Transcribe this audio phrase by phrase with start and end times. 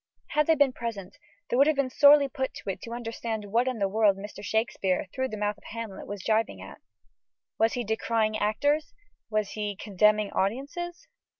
[0.29, 1.19] Had they been present,
[1.51, 4.43] they would have been sorely put to it to understand what in the world Mr.
[4.43, 6.81] Shakespeare, through the mouth of Hamlet, was gibing at.
[7.59, 8.95] Was he decrying actors?
[9.29, 11.07] Was he contemning audiences?